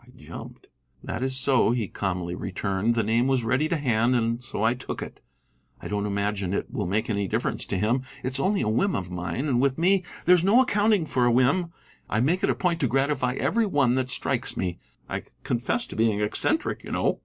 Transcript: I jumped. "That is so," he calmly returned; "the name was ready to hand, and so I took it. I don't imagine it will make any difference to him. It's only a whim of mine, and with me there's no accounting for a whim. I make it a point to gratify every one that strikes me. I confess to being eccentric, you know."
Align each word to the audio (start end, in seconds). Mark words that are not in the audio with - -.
I 0.00 0.10
jumped. 0.14 0.68
"That 1.02 1.20
is 1.20 1.34
so," 1.36 1.72
he 1.72 1.88
calmly 1.88 2.36
returned; 2.36 2.94
"the 2.94 3.02
name 3.02 3.26
was 3.26 3.42
ready 3.42 3.68
to 3.70 3.76
hand, 3.76 4.14
and 4.14 4.40
so 4.40 4.62
I 4.62 4.74
took 4.74 5.02
it. 5.02 5.20
I 5.82 5.88
don't 5.88 6.06
imagine 6.06 6.54
it 6.54 6.70
will 6.72 6.86
make 6.86 7.10
any 7.10 7.26
difference 7.26 7.66
to 7.66 7.76
him. 7.76 8.02
It's 8.22 8.38
only 8.38 8.60
a 8.60 8.68
whim 8.68 8.94
of 8.94 9.10
mine, 9.10 9.46
and 9.48 9.60
with 9.60 9.76
me 9.76 10.04
there's 10.26 10.44
no 10.44 10.60
accounting 10.60 11.06
for 11.06 11.24
a 11.26 11.32
whim. 11.32 11.72
I 12.08 12.20
make 12.20 12.44
it 12.44 12.50
a 12.50 12.54
point 12.54 12.78
to 12.82 12.86
gratify 12.86 13.32
every 13.34 13.66
one 13.66 13.96
that 13.96 14.10
strikes 14.10 14.56
me. 14.56 14.78
I 15.08 15.24
confess 15.42 15.88
to 15.88 15.96
being 15.96 16.20
eccentric, 16.20 16.84
you 16.84 16.92
know." 16.92 17.20